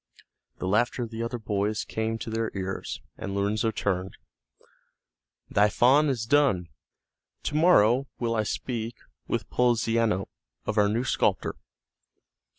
[0.57, 4.17] The laughter of the other boys came to their ears, and Lorenzo turned.
[5.47, 6.69] "Thy faun is done;
[7.43, 8.95] to morrow will I speak
[9.27, 10.27] with Poliziano
[10.65, 11.53] of our new sculptor.